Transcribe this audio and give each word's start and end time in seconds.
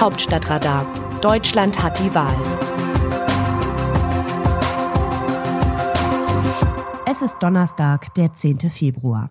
Hauptstadtradar. 0.00 0.86
Deutschland 1.20 1.82
hat 1.82 1.98
die 1.98 2.14
Wahl. 2.14 2.34
Es 7.04 7.20
ist 7.20 7.36
Donnerstag, 7.40 8.14
der 8.14 8.32
10. 8.32 8.70
Februar. 8.70 9.30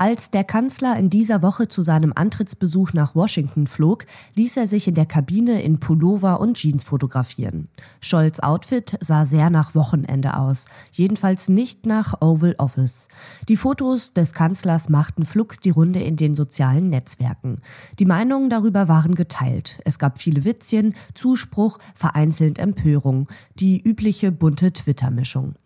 Als 0.00 0.30
der 0.30 0.44
Kanzler 0.44 0.96
in 0.96 1.10
dieser 1.10 1.42
Woche 1.42 1.66
zu 1.66 1.82
seinem 1.82 2.12
Antrittsbesuch 2.14 2.92
nach 2.92 3.16
Washington 3.16 3.66
flog, 3.66 4.06
ließ 4.36 4.56
er 4.56 4.68
sich 4.68 4.86
in 4.86 4.94
der 4.94 5.06
Kabine 5.06 5.60
in 5.60 5.80
Pullover 5.80 6.38
und 6.38 6.54
Jeans 6.56 6.84
fotografieren. 6.84 7.66
Scholz 8.00 8.38
Outfit 8.38 8.96
sah 9.00 9.24
sehr 9.24 9.50
nach 9.50 9.74
Wochenende 9.74 10.36
aus, 10.36 10.66
jedenfalls 10.92 11.48
nicht 11.48 11.84
nach 11.84 12.20
Oval 12.20 12.54
Office. 12.58 13.08
Die 13.48 13.56
Fotos 13.56 14.14
des 14.14 14.34
Kanzlers 14.34 14.88
machten 14.88 15.24
flugs 15.24 15.58
die 15.58 15.70
Runde 15.70 15.98
in 16.00 16.14
den 16.14 16.36
sozialen 16.36 16.90
Netzwerken. 16.90 17.60
Die 17.98 18.06
Meinungen 18.06 18.50
darüber 18.50 18.86
waren 18.86 19.16
geteilt. 19.16 19.80
Es 19.84 19.98
gab 19.98 20.20
viele 20.20 20.44
Witzchen, 20.44 20.94
Zuspruch, 21.16 21.80
vereinzelt 21.96 22.60
Empörung, 22.60 23.26
die 23.58 23.82
übliche 23.82 24.30
bunte 24.30 24.72
Twitter-Mischung. 24.72 25.56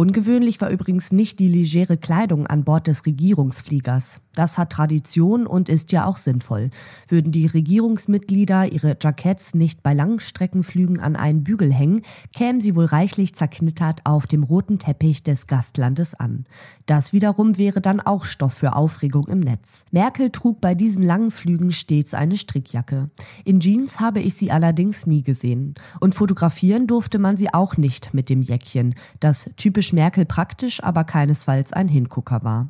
Ungewöhnlich 0.00 0.60
war 0.60 0.70
übrigens 0.70 1.10
nicht 1.10 1.40
die 1.40 1.48
legere 1.48 1.96
Kleidung 1.96 2.46
an 2.46 2.62
Bord 2.62 2.86
des 2.86 3.04
Regierungsfliegers. 3.04 4.20
Das 4.38 4.56
hat 4.56 4.70
Tradition 4.70 5.48
und 5.48 5.68
ist 5.68 5.90
ja 5.90 6.04
auch 6.06 6.16
sinnvoll. 6.16 6.70
Würden 7.08 7.32
die 7.32 7.46
Regierungsmitglieder 7.46 8.70
ihre 8.70 8.96
Jacketts 9.02 9.52
nicht 9.52 9.82
bei 9.82 9.94
Langstreckenflügen 9.94 11.00
an 11.00 11.16
einen 11.16 11.42
Bügel 11.42 11.72
hängen, 11.72 12.02
kämen 12.32 12.60
sie 12.60 12.76
wohl 12.76 12.84
reichlich 12.84 13.34
zerknittert 13.34 14.02
auf 14.04 14.28
dem 14.28 14.44
roten 14.44 14.78
Teppich 14.78 15.24
des 15.24 15.48
Gastlandes 15.48 16.14
an. 16.14 16.44
Das 16.86 17.12
wiederum 17.12 17.58
wäre 17.58 17.80
dann 17.80 18.00
auch 18.00 18.24
Stoff 18.24 18.54
für 18.54 18.76
Aufregung 18.76 19.26
im 19.26 19.40
Netz. 19.40 19.84
Merkel 19.90 20.30
trug 20.30 20.60
bei 20.60 20.76
diesen 20.76 21.02
langen 21.02 21.32
Flügen 21.32 21.72
stets 21.72 22.14
eine 22.14 22.38
Strickjacke. 22.38 23.10
In 23.44 23.58
Jeans 23.58 23.98
habe 23.98 24.20
ich 24.20 24.34
sie 24.34 24.52
allerdings 24.52 25.04
nie 25.04 25.24
gesehen. 25.24 25.74
Und 25.98 26.14
fotografieren 26.14 26.86
durfte 26.86 27.18
man 27.18 27.36
sie 27.36 27.52
auch 27.52 27.76
nicht 27.76 28.14
mit 28.14 28.28
dem 28.28 28.42
Jäckchen, 28.42 28.94
das 29.18 29.50
typisch 29.56 29.92
Merkel 29.92 30.26
praktisch, 30.26 30.80
aber 30.80 31.02
keinesfalls 31.02 31.72
ein 31.72 31.88
Hingucker 31.88 32.44
war. 32.44 32.68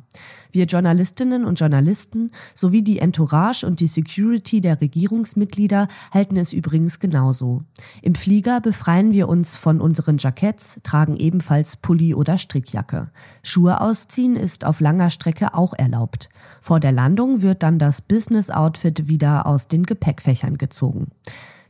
Wir 0.51 0.65
Journalistinnen 0.65 1.45
und 1.45 1.58
Journalisten 1.59 2.31
sowie 2.55 2.81
die 2.81 2.99
Entourage 2.99 3.65
und 3.65 3.79
die 3.79 3.87
Security 3.87 4.61
der 4.61 4.81
Regierungsmitglieder 4.81 5.87
halten 6.11 6.37
es 6.37 6.53
übrigens 6.53 6.99
genauso. 6.99 7.63
Im 8.01 8.15
Flieger 8.15 8.61
befreien 8.61 9.13
wir 9.13 9.27
uns 9.27 9.55
von 9.55 9.81
unseren 9.81 10.17
Jacketts, 10.17 10.79
tragen 10.83 11.17
ebenfalls 11.17 11.77
Pulli 11.77 12.13
oder 12.13 12.37
Strickjacke. 12.37 13.11
Schuhe 13.43 13.81
ausziehen 13.81 14.35
ist 14.35 14.65
auf 14.65 14.79
langer 14.79 15.09
Strecke 15.09 15.53
auch 15.53 15.73
erlaubt. 15.73 16.29
Vor 16.61 16.79
der 16.79 16.91
Landung 16.91 17.41
wird 17.41 17.63
dann 17.63 17.79
das 17.79 18.01
Business 18.01 18.49
Outfit 18.49 19.07
wieder 19.07 19.45
aus 19.45 19.67
den 19.67 19.83
Gepäckfächern 19.83 20.57
gezogen. 20.57 21.11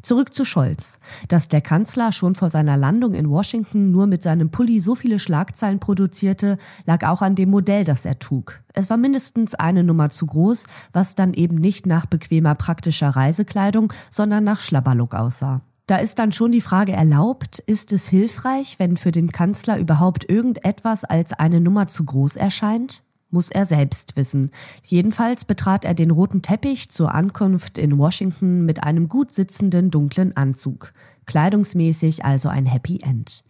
Zurück 0.02 0.34
zu 0.34 0.46
Scholz. 0.46 1.00
Dass 1.28 1.48
der 1.48 1.62
Kanzler 1.62 2.12
schon 2.12 2.36
vor 2.36 2.50
seiner 2.50 2.78
Landung 2.78 3.14
in 3.14 3.30
Washington 3.30 3.92
nur 3.92 4.08
mit 4.08 4.24
seinem 4.24 4.50
Pulli 4.50 4.80
so 4.80 4.96
viele 4.96 5.20
Schlagzeilen 5.20 5.80
produzierte, 5.80 6.58
lag 6.86 7.06
auch 7.06 7.22
an 7.22 7.36
dem 7.36 7.50
Modell, 7.50 7.84
das 7.84 8.06
er 8.06 8.20
trug. 8.20 8.62
Es 8.74 8.90
war 8.90 8.98
mindestens 8.98 9.56
eine 9.56 9.84
Nummer 9.84 10.10
zu 10.10 10.26
groß, 10.26 10.66
was 10.94 11.16
dann 11.16 11.34
eben 11.34 11.56
nicht 11.56 11.86
nach 11.86 12.06
bequemer 12.06 12.56
praktischer 12.56 13.10
Reisekleidung, 13.10 13.92
sondern 14.10 14.44
nach 14.44 14.60
Schlabberlook 14.60 15.16
aussah. 15.16 15.62
Da 15.90 15.98
ist 15.98 16.20
dann 16.20 16.32
schon 16.32 16.52
die 16.52 16.62
Frage 16.62 16.92
erlaubt, 16.92 17.60
ist 17.60 17.92
es 17.92 18.08
hilfreich, 18.08 18.78
wenn 18.78 18.96
für 18.96 19.12
den 19.12 19.32
Kanzler 19.32 19.80
überhaupt 19.80 20.30
irgendetwas 20.30 21.04
als 21.04 21.34
eine 21.34 21.60
Nummer 21.60 21.88
zu 21.88 22.06
groß 22.06 22.36
erscheint? 22.36 23.02
Muss 23.32 23.50
er 23.50 23.66
selbst 23.66 24.16
wissen. 24.16 24.52
Jedenfalls 24.86 25.46
betrat 25.46 25.86
er 25.86 25.94
den 25.94 26.12
roten 26.12 26.42
Teppich 26.42 26.90
zur 26.90 27.14
Ankunft 27.14 27.78
in 27.78 27.98
Washington 27.98 28.66
mit 28.66 28.84
einem 28.84 29.10
gut 29.10 29.34
sitzenden 29.34 29.92
dunklen 29.92 30.36
Anzug. 30.36 30.94
Kleidungsmäßig 31.26 32.26
also 32.26 32.50
ein 32.50 32.66
Happy 32.66 33.00
End. 33.04 33.44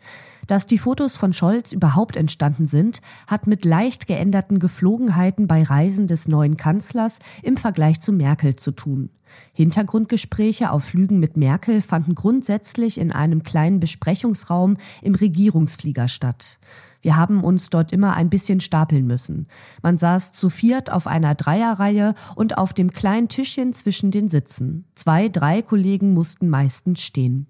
Dass 0.49 0.65
die 0.65 0.79
Fotos 0.79 1.15
von 1.15 1.31
Scholz 1.31 1.73
überhaupt 1.73 2.15
entstanden 2.15 2.65
sind, 2.65 3.01
hat 3.27 3.45
mit 3.45 3.65
leicht 3.65 4.07
geänderten 4.07 4.57
Geflogenheiten 4.57 5.45
bei 5.45 5.61
Reisen 5.61 6.07
des 6.07 6.27
neuen 6.27 6.57
Kanzlers 6.57 7.19
im 7.43 7.55
Vergleich 7.55 7.99
zu 7.99 8.11
Merkel 8.11 8.55
zu 8.55 8.71
tun. 8.71 9.11
Hintergrundgespräche 9.53 10.71
auf 10.71 10.85
Flügen 10.85 11.19
mit 11.19 11.37
Merkel 11.37 11.83
fanden 11.83 12.15
grundsätzlich 12.15 12.97
in 12.97 13.11
einem 13.11 13.43
kleinen 13.43 13.79
Besprechungsraum 13.79 14.77
im 15.03 15.13
Regierungsflieger 15.13 16.07
statt. 16.07 16.57
Wir 17.03 17.15
haben 17.15 17.43
uns 17.43 17.69
dort 17.69 17.93
immer 17.93 18.15
ein 18.15 18.31
bisschen 18.31 18.59
stapeln 18.59 19.05
müssen. 19.05 19.45
Man 19.83 19.99
saß 19.99 20.31
zu 20.31 20.49
viert 20.49 20.91
auf 20.91 21.05
einer 21.05 21.35
Dreierreihe 21.35 22.15
und 22.33 22.57
auf 22.57 22.73
dem 22.73 22.89
kleinen 22.89 23.27
Tischchen 23.27 23.71
zwischen 23.73 24.09
den 24.09 24.29
Sitzen. 24.29 24.85
Zwei, 24.95 25.29
drei 25.29 25.61
Kollegen 25.61 26.15
mussten 26.15 26.49
meistens 26.49 27.03
stehen. 27.03 27.45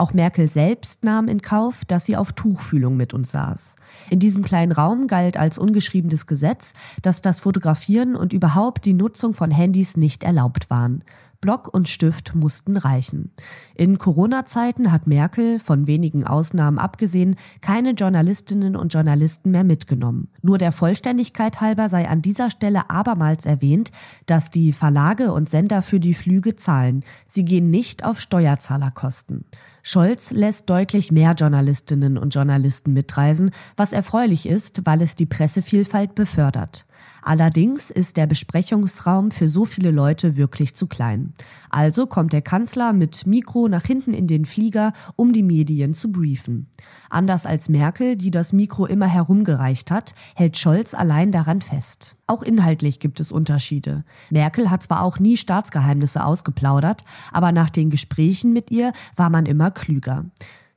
Auch 0.00 0.12
Merkel 0.12 0.48
selbst 0.48 1.02
nahm 1.02 1.26
in 1.26 1.42
Kauf, 1.42 1.84
dass 1.84 2.04
sie 2.04 2.16
auf 2.16 2.32
Tuchfühlung 2.32 2.96
mit 2.96 3.12
uns 3.14 3.32
saß. 3.32 3.74
In 4.10 4.20
diesem 4.20 4.44
kleinen 4.44 4.70
Raum 4.70 5.08
galt 5.08 5.36
als 5.36 5.58
ungeschriebenes 5.58 6.28
Gesetz, 6.28 6.72
dass 7.02 7.20
das 7.20 7.40
Fotografieren 7.40 8.14
und 8.14 8.32
überhaupt 8.32 8.84
die 8.84 8.92
Nutzung 8.92 9.34
von 9.34 9.50
Handys 9.50 9.96
nicht 9.96 10.22
erlaubt 10.22 10.70
waren. 10.70 11.02
Block 11.40 11.72
und 11.72 11.88
Stift 11.88 12.34
mussten 12.34 12.76
reichen. 12.76 13.32
In 13.76 13.98
Corona-Zeiten 13.98 14.90
hat 14.90 15.06
Merkel, 15.06 15.60
von 15.60 15.86
wenigen 15.86 16.24
Ausnahmen 16.24 16.78
abgesehen, 16.78 17.36
keine 17.60 17.92
Journalistinnen 17.92 18.74
und 18.74 18.92
Journalisten 18.92 19.52
mehr 19.52 19.62
mitgenommen. 19.62 20.28
Nur 20.42 20.58
der 20.58 20.72
Vollständigkeit 20.72 21.60
halber 21.60 21.88
sei 21.88 22.08
an 22.08 22.22
dieser 22.22 22.50
Stelle 22.50 22.90
abermals 22.90 23.46
erwähnt, 23.46 23.92
dass 24.26 24.50
die 24.50 24.72
Verlage 24.72 25.32
und 25.32 25.48
Sender 25.48 25.82
für 25.82 26.00
die 26.00 26.14
Flüge 26.14 26.56
zahlen. 26.56 27.04
Sie 27.28 27.44
gehen 27.44 27.70
nicht 27.70 28.04
auf 28.04 28.20
Steuerzahlerkosten. 28.20 29.44
Scholz 29.84 30.32
lässt 30.32 30.68
deutlich 30.68 31.12
mehr 31.12 31.34
Journalistinnen 31.34 32.18
und 32.18 32.34
Journalisten 32.34 32.92
mitreisen, 32.92 33.52
was 33.76 33.92
erfreulich 33.92 34.48
ist, 34.48 34.84
weil 34.84 35.02
es 35.02 35.14
die 35.14 35.26
Pressevielfalt 35.26 36.16
befördert. 36.16 36.84
Allerdings 37.22 37.90
ist 37.90 38.16
der 38.16 38.26
Besprechungsraum 38.26 39.30
für 39.30 39.48
so 39.48 39.64
viele 39.64 39.90
Leute 39.90 40.36
wirklich 40.36 40.74
zu 40.74 40.86
klein. 40.86 41.34
Also 41.70 42.06
kommt 42.06 42.32
der 42.32 42.42
Kanzler 42.42 42.92
mit 42.92 43.26
Mikro 43.26 43.68
nach 43.68 43.84
hinten 43.84 44.14
in 44.14 44.26
den 44.26 44.44
Flieger, 44.44 44.92
um 45.16 45.32
die 45.32 45.42
Medien 45.42 45.94
zu 45.94 46.10
briefen. 46.10 46.68
Anders 47.10 47.46
als 47.46 47.68
Merkel, 47.68 48.16
die 48.16 48.30
das 48.30 48.52
Mikro 48.52 48.86
immer 48.86 49.06
herumgereicht 49.06 49.90
hat, 49.90 50.14
hält 50.34 50.56
Scholz 50.56 50.94
allein 50.94 51.32
daran 51.32 51.60
fest. 51.60 52.16
Auch 52.26 52.42
inhaltlich 52.42 53.00
gibt 53.00 53.20
es 53.20 53.32
Unterschiede. 53.32 54.04
Merkel 54.30 54.70
hat 54.70 54.82
zwar 54.82 55.02
auch 55.02 55.18
nie 55.18 55.36
Staatsgeheimnisse 55.36 56.24
ausgeplaudert, 56.24 57.04
aber 57.32 57.52
nach 57.52 57.70
den 57.70 57.90
Gesprächen 57.90 58.52
mit 58.52 58.70
ihr 58.70 58.92
war 59.16 59.30
man 59.30 59.46
immer 59.46 59.70
klüger. 59.70 60.26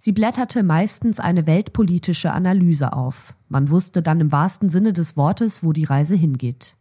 Sie 0.03 0.13
blätterte 0.13 0.63
meistens 0.63 1.19
eine 1.19 1.45
weltpolitische 1.45 2.31
Analyse 2.31 2.93
auf. 2.93 3.35
Man 3.49 3.69
wusste 3.69 4.01
dann 4.01 4.19
im 4.19 4.31
wahrsten 4.31 4.71
Sinne 4.71 4.93
des 4.93 5.15
Wortes, 5.15 5.63
wo 5.63 5.73
die 5.73 5.83
Reise 5.83 6.15
hingeht. 6.15 6.75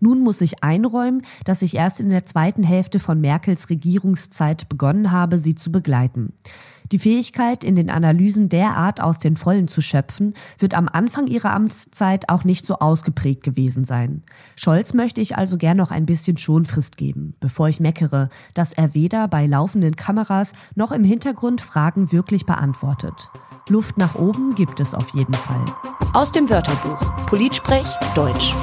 Nun 0.00 0.20
muss 0.20 0.40
ich 0.40 0.62
einräumen, 0.62 1.22
dass 1.44 1.62
ich 1.62 1.76
erst 1.76 2.00
in 2.00 2.08
der 2.08 2.26
zweiten 2.26 2.62
Hälfte 2.62 3.00
von 3.00 3.20
Merkels 3.20 3.70
Regierungszeit 3.70 4.68
begonnen 4.68 5.10
habe, 5.10 5.38
sie 5.38 5.54
zu 5.54 5.70
begleiten. 5.72 6.32
Die 6.92 6.98
Fähigkeit, 6.98 7.64
in 7.64 7.76
den 7.76 7.88
Analysen 7.88 8.50
derart 8.50 9.00
aus 9.00 9.18
den 9.18 9.36
Vollen 9.36 9.68
zu 9.68 9.80
schöpfen, 9.80 10.34
wird 10.58 10.74
am 10.74 10.88
Anfang 10.88 11.26
ihrer 11.26 11.52
Amtszeit 11.52 12.28
auch 12.28 12.44
nicht 12.44 12.66
so 12.66 12.78
ausgeprägt 12.78 13.42
gewesen 13.42 13.86
sein. 13.86 14.22
Scholz 14.54 14.92
möchte 14.92 15.22
ich 15.22 15.36
also 15.36 15.56
gern 15.56 15.78
noch 15.78 15.90
ein 15.90 16.04
bisschen 16.04 16.36
Schonfrist 16.36 16.98
geben, 16.98 17.34
bevor 17.40 17.68
ich 17.68 17.80
meckere, 17.80 18.28
dass 18.52 18.74
er 18.74 18.94
weder 18.94 19.28
bei 19.28 19.46
laufenden 19.46 19.96
Kameras 19.96 20.52
noch 20.74 20.92
im 20.92 21.04
Hintergrund 21.04 21.62
Fragen 21.62 22.12
wirklich 22.12 22.44
beantwortet. 22.44 23.30
Luft 23.70 23.96
nach 23.96 24.14
oben 24.14 24.54
gibt 24.54 24.78
es 24.78 24.92
auf 24.92 25.08
jeden 25.14 25.34
Fall. 25.34 25.64
Aus 26.12 26.32
dem 26.32 26.50
Wörterbuch 26.50 27.00
Politsprech 27.26 27.86
Deutsch. 28.14 28.54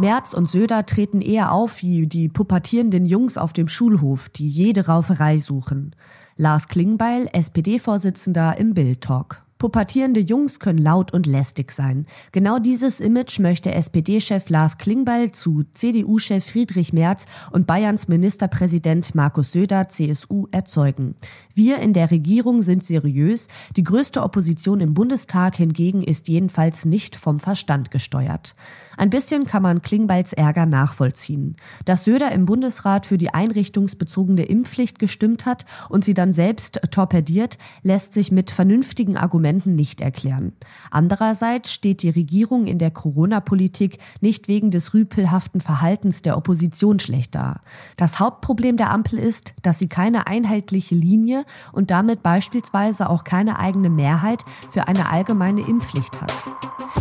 Merz 0.00 0.32
und 0.32 0.50
Söder 0.50 0.86
treten 0.86 1.20
eher 1.20 1.52
auf 1.52 1.82
wie 1.82 2.06
die 2.06 2.30
pubertierenden 2.30 3.04
Jungs 3.04 3.36
auf 3.36 3.52
dem 3.52 3.68
Schulhof, 3.68 4.30
die 4.30 4.48
jede 4.48 4.86
Rauferei 4.86 5.36
suchen. 5.36 5.94
Lars 6.36 6.68
Klingbeil, 6.68 7.28
SPD-Vorsitzender 7.32 8.56
im 8.56 8.72
Bild 8.72 9.02
Talk. 9.02 9.42
Pubertierende 9.60 10.20
Jungs 10.20 10.58
können 10.58 10.78
laut 10.78 11.12
und 11.12 11.26
lästig 11.26 11.70
sein. 11.72 12.06
Genau 12.32 12.58
dieses 12.58 12.98
Image 12.98 13.38
möchte 13.40 13.74
SPD-Chef 13.74 14.48
Lars 14.48 14.78
Klingbeil 14.78 15.32
zu 15.32 15.64
CDU-Chef 15.74 16.42
Friedrich 16.42 16.94
Merz 16.94 17.26
und 17.52 17.66
Bayerns 17.66 18.08
Ministerpräsident 18.08 19.14
Markus 19.14 19.52
Söder, 19.52 19.88
CSU, 19.88 20.46
erzeugen. 20.50 21.14
Wir 21.52 21.78
in 21.80 21.92
der 21.92 22.10
Regierung 22.10 22.62
sind 22.62 22.84
seriös. 22.84 23.48
Die 23.76 23.84
größte 23.84 24.22
Opposition 24.22 24.80
im 24.80 24.94
Bundestag 24.94 25.56
hingegen 25.56 26.02
ist 26.02 26.28
jedenfalls 26.28 26.86
nicht 26.86 27.14
vom 27.14 27.38
Verstand 27.38 27.90
gesteuert. 27.90 28.54
Ein 28.96 29.10
bisschen 29.10 29.44
kann 29.44 29.62
man 29.62 29.82
Klingbeils 29.82 30.32
Ärger 30.32 30.64
nachvollziehen. 30.64 31.56
Dass 31.84 32.04
Söder 32.04 32.32
im 32.32 32.46
Bundesrat 32.46 33.04
für 33.04 33.18
die 33.18 33.34
einrichtungsbezogene 33.34 34.44
Impfpflicht 34.44 34.98
gestimmt 34.98 35.44
hat 35.44 35.66
und 35.90 36.02
sie 36.02 36.14
dann 36.14 36.32
selbst 36.32 36.80
torpediert, 36.90 37.58
lässt 37.82 38.14
sich 38.14 38.32
mit 38.32 38.50
vernünftigen 38.50 39.18
Argumenten 39.18 39.49
Argumenten 39.50 39.74
nicht 39.74 40.00
erklären. 40.00 40.52
Andererseits 40.90 41.72
steht 41.72 42.02
die 42.02 42.10
Regierung 42.10 42.66
in 42.66 42.78
der 42.78 42.92
Corona-Politik 42.92 43.98
nicht 44.20 44.46
wegen 44.46 44.70
des 44.70 44.94
rüpelhaften 44.94 45.60
Verhaltens 45.60 46.22
der 46.22 46.36
Opposition 46.36 47.00
schlecht 47.00 47.34
da. 47.34 47.60
Das 47.96 48.20
Hauptproblem 48.20 48.76
der 48.76 48.90
Ampel 48.90 49.18
ist, 49.18 49.54
dass 49.62 49.80
sie 49.80 49.88
keine 49.88 50.28
einheitliche 50.28 50.94
Linie 50.94 51.44
und 51.72 51.90
damit 51.90 52.22
beispielsweise 52.22 53.10
auch 53.10 53.24
keine 53.24 53.58
eigene 53.58 53.90
Mehrheit 53.90 54.44
für 54.70 54.86
eine 54.86 55.10
allgemeine 55.10 55.62
Impfpflicht 55.62 56.20
hat. 56.20 56.32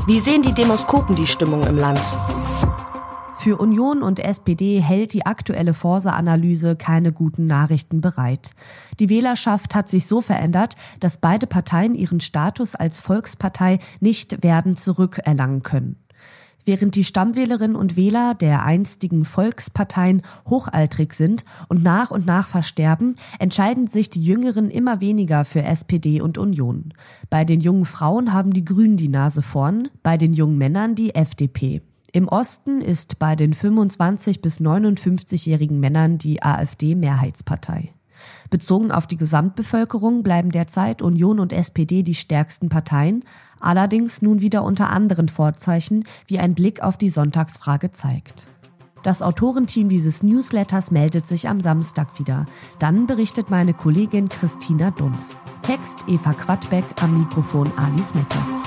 Wie 0.07 0.19
sehen 0.19 0.41
die 0.41 0.53
Demoskopen 0.53 1.15
die 1.15 1.27
Stimmung 1.27 1.63
im 1.67 1.77
Land? 1.77 2.17
Für 3.41 3.55
Union 3.55 4.03
und 4.03 4.19
SPD 4.19 4.81
hält 4.81 5.13
die 5.13 5.25
aktuelle 5.25 5.73
Forsa-Analyse 5.73 6.75
keine 6.75 7.13
guten 7.13 7.47
Nachrichten 7.47 8.01
bereit. 8.01 8.51
Die 8.99 9.07
Wählerschaft 9.07 9.75
hat 9.75 9.87
sich 9.87 10.07
so 10.07 10.19
verändert, 10.19 10.75
dass 10.99 11.21
beide 11.21 11.47
Parteien 11.47 11.95
ihren 11.95 12.19
Status 12.19 12.75
als 12.75 12.99
Volkspartei 12.99 13.79
nicht 14.01 14.43
werden 14.43 14.75
zurückerlangen 14.75 15.63
können. 15.63 15.95
Während 16.65 16.95
die 16.95 17.05
Stammwählerinnen 17.05 17.77
und 17.77 17.95
Wähler 17.95 18.35
der 18.35 18.65
einstigen 18.65 19.23
Volksparteien 19.23 20.21
hochaltrig 20.49 21.13
sind 21.13 21.45
und 21.69 21.81
nach 21.81 22.11
und 22.11 22.25
nach 22.25 22.49
versterben, 22.49 23.15
entscheiden 23.39 23.87
sich 23.87 24.09
die 24.09 24.21
Jüngeren 24.21 24.69
immer 24.69 24.99
weniger 24.99 25.45
für 25.45 25.63
SPD 25.63 26.19
und 26.19 26.37
Union. 26.37 26.93
Bei 27.29 27.45
den 27.45 27.61
jungen 27.61 27.85
Frauen 27.85 28.33
haben 28.33 28.51
die 28.51 28.65
Grünen 28.65 28.97
die 28.97 29.07
Nase 29.07 29.41
vorn, 29.41 29.87
bei 30.03 30.17
den 30.17 30.33
jungen 30.33 30.57
Männern 30.57 30.95
die 30.95 31.15
FDP. 31.15 31.81
Im 32.11 32.27
Osten 32.27 32.81
ist 32.81 33.19
bei 33.19 33.35
den 33.35 33.53
25 33.53 34.41
bis 34.41 34.59
59-jährigen 34.59 35.79
Männern 35.79 36.17
die 36.17 36.41
AfD 36.41 36.95
Mehrheitspartei. 36.95 37.93
Bezogen 38.49 38.91
auf 38.91 39.07
die 39.07 39.17
Gesamtbevölkerung 39.17 40.23
bleiben 40.23 40.51
derzeit 40.51 41.01
Union 41.01 41.39
und 41.39 41.53
SPD 41.53 42.03
die 42.03 42.15
stärksten 42.15 42.67
Parteien, 42.67 43.23
allerdings 43.59 44.21
nun 44.21 44.41
wieder 44.41 44.63
unter 44.63 44.89
anderen 44.89 45.29
Vorzeichen, 45.29 46.03
wie 46.27 46.39
ein 46.39 46.55
Blick 46.55 46.81
auf 46.81 46.97
die 46.97 47.09
Sonntagsfrage 47.09 47.91
zeigt. 47.91 48.47
Das 49.03 49.21
Autorenteam 49.21 49.87
dieses 49.87 50.23
Newsletters 50.23 50.91
meldet 50.91 51.27
sich 51.27 51.47
am 51.47 51.61
Samstag 51.61 52.19
wieder. 52.19 52.45
Dann 52.79 53.07
berichtet 53.07 53.49
meine 53.49 53.73
Kollegin 53.73 54.27
Christina 54.27 54.91
Dunz. 54.91 55.39
Text 55.61 56.03
Eva 56.07 56.33
Quadbeck, 56.33 56.83
am 57.01 57.17
Mikrofon 57.17 57.71
Alice 57.77 58.13
Mecker. 58.13 58.58